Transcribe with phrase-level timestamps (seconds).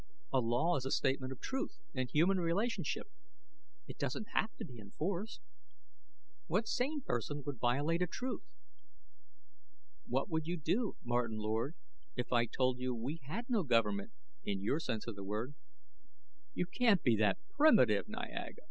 [0.33, 3.05] A law is a statement of a truth in human relationship;
[3.87, 5.41] it doesn't have to be enforced.
[6.47, 8.41] What sane person would violate a truth?
[10.07, 11.75] What would you do, Martin Lord,
[12.15, 14.11] if I told you we had no government,
[14.43, 15.53] in your sense of the word?"
[16.55, 18.57] "You can't be that primitive, Niaga!"